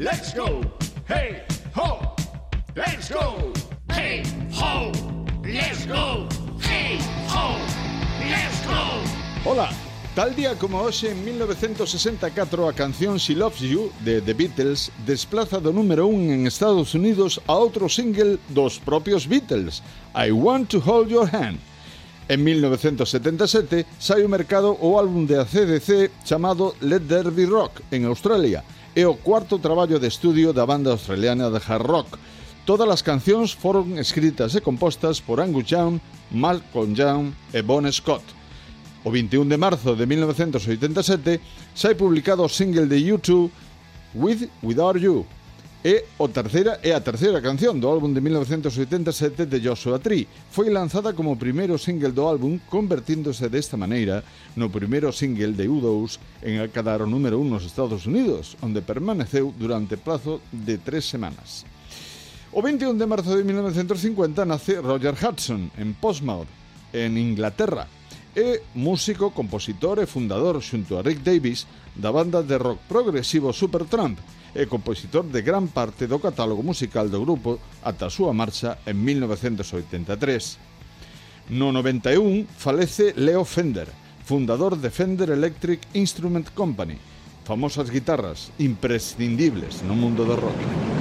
let's 0.00 0.32
go. 0.32 0.62
Hey, 1.06 1.44
ho, 1.74 2.16
let's 2.74 3.10
go. 3.10 3.52
Hey, 3.92 4.22
ho, 4.50 4.90
let's 5.44 5.84
go. 5.86 6.26
Hey, 6.58 6.98
ho, 7.28 7.58
let's 8.18 8.66
go. 8.66 9.50
Ola, 9.50 9.68
tal 10.14 10.34
día 10.34 10.56
como 10.58 10.80
hoxe 10.80 11.10
en 11.10 11.22
1964 11.22 12.68
a 12.68 12.72
canción 12.72 13.18
She 13.18 13.34
Loves 13.34 13.60
You 13.60 13.92
de 14.00 14.22
The 14.22 14.32
Beatles 14.32 14.90
desplaza 15.04 15.60
do 15.60 15.70
número 15.72 16.06
1 16.06 16.32
en 16.32 16.46
Estados 16.46 16.94
Unidos 16.94 17.40
a 17.46 17.52
outro 17.52 17.88
single 17.88 18.38
dos 18.48 18.80
propios 18.80 19.28
Beatles, 19.28 19.82
I 20.16 20.32
Want 20.32 20.70
to 20.70 20.80
Hold 20.80 21.10
Your 21.10 21.28
Hand. 21.28 21.60
En 22.28 22.44
1977 22.44 23.84
sai 23.98 24.22
ao 24.22 24.28
mercado 24.28 24.78
o 24.80 24.96
álbum 24.98 25.26
de 25.26 25.36
ACDC 25.36 26.24
chamado 26.24 26.74
Let 26.80 27.04
There 27.04 27.28
Be 27.30 27.44
Rock 27.44 27.82
en 27.90 28.06
Australia, 28.06 28.64
é 28.94 29.06
o 29.06 29.14
cuarto 29.14 29.58
traballo 29.58 29.98
de 29.98 30.08
estudio 30.08 30.52
da 30.52 30.66
banda 30.66 30.90
australiana 30.90 31.50
de 31.50 31.58
hard 31.58 31.86
rock. 31.86 32.18
Todas 32.66 32.88
as 32.90 33.02
cancións 33.02 33.54
foron 33.54 33.98
escritas 33.98 34.54
e 34.54 34.60
compostas 34.60 35.22
por 35.22 35.38
Angus 35.38 35.70
Young, 35.70 36.00
Malcolm 36.30 36.94
Young 36.94 37.32
e 37.54 37.62
Bon 37.62 37.86
Scott. 37.90 38.24
O 39.04 39.10
21 39.10 39.48
de 39.48 39.56
marzo 39.56 39.96
de 39.96 40.06
1987 40.06 41.40
sai 41.74 41.94
publicado 41.94 42.42
o 42.42 42.48
single 42.48 42.86
de 42.86 42.98
U2 43.14 43.50
With 44.14 44.50
Without 44.62 44.98
You, 44.98 45.24
É 45.82 46.04
o 46.20 46.28
terceira 46.28 46.76
é 46.84 46.92
a 46.92 47.00
terceira 47.00 47.40
canción 47.40 47.80
do 47.80 47.88
álbum 47.88 48.12
de 48.12 48.20
1987 48.20 49.48
de 49.48 49.64
Joshua 49.64 49.96
Tree. 49.96 50.28
Foi 50.52 50.68
lanzada 50.68 51.16
como 51.16 51.40
primeiro 51.40 51.80
single 51.80 52.12
do 52.12 52.28
álbum, 52.28 52.60
convertíndose 52.68 53.48
desta 53.48 53.80
maneira 53.80 54.20
no 54.60 54.68
primeiro 54.68 55.08
single 55.08 55.56
de 55.56 55.64
U2 55.64 56.20
en 56.44 56.60
alcanzar 56.60 57.00
o 57.00 57.08
número 57.08 57.40
1 57.40 57.48
nos 57.48 57.64
Estados 57.64 58.04
Unidos, 58.04 58.60
onde 58.60 58.84
permaneceu 58.84 59.56
durante 59.56 59.96
plazo 59.96 60.44
de 60.52 60.76
tres 60.76 61.08
semanas. 61.08 61.64
O 62.52 62.60
21 62.60 63.00
de 63.00 63.08
marzo 63.08 63.32
de 63.32 63.40
1950 63.40 64.44
nace 64.44 64.84
Roger 64.84 65.16
Hudson 65.16 65.72
en 65.80 65.96
Portsmouth, 65.96 66.52
en 66.92 67.16
Inglaterra, 67.16 67.88
é 68.34 68.62
músico, 68.74 69.30
compositor 69.30 69.98
e 69.98 70.06
fundador 70.06 70.62
xunto 70.62 70.98
a 70.98 71.02
Rick 71.02 71.22
Davis 71.22 71.66
da 71.96 72.14
banda 72.14 72.42
de 72.42 72.58
rock 72.58 72.86
progresivo 72.86 73.52
Supertramp 73.52 74.18
e 74.54 74.66
compositor 74.66 75.26
de 75.26 75.42
gran 75.42 75.70
parte 75.70 76.06
do 76.06 76.18
catálogo 76.18 76.62
musical 76.62 77.10
do 77.10 77.22
grupo 77.22 77.58
ata 77.82 78.06
a 78.06 78.14
súa 78.14 78.34
marcha 78.34 78.78
en 78.86 79.02
1983. 79.02 81.50
No 81.50 81.74
91 81.74 82.46
falece 82.54 83.10
Leo 83.18 83.42
Fender, 83.42 83.90
fundador 84.22 84.78
de 84.78 84.90
Fender 84.90 85.34
Electric 85.34 85.82
Instrument 85.98 86.54
Company, 86.54 86.94
famosas 87.42 87.90
guitarras 87.90 88.54
imprescindibles 88.62 89.82
no 89.82 89.98
mundo 89.98 90.22
do 90.22 90.38
rock. 90.38 90.99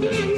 Yeah. 0.00 0.29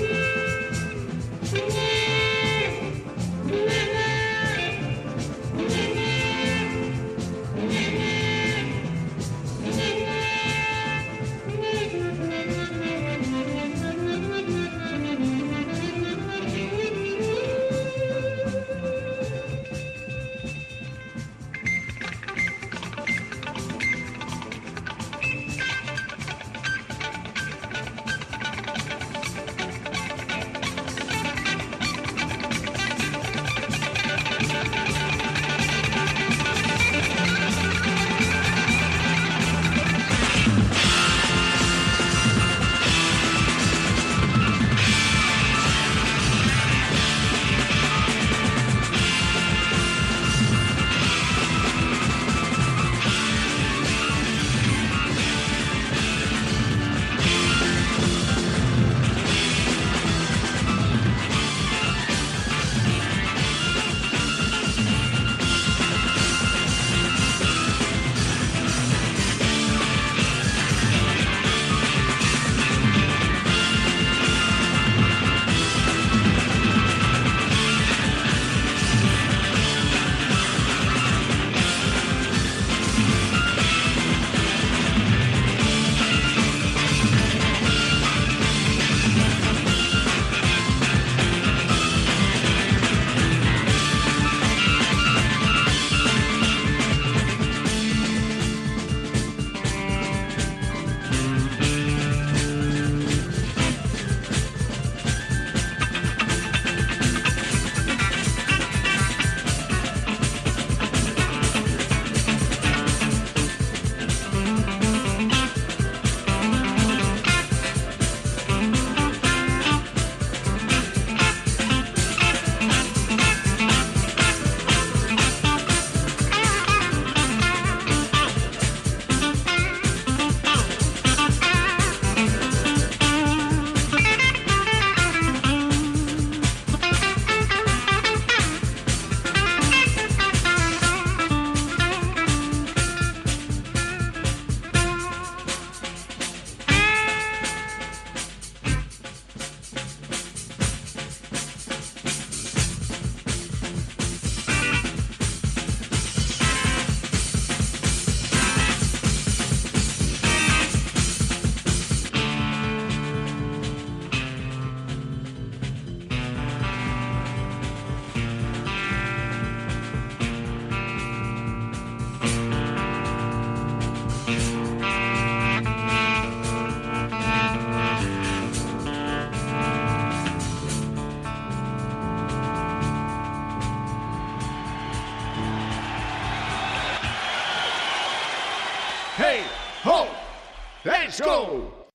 Let's 191.12 191.20
go! 191.20 191.71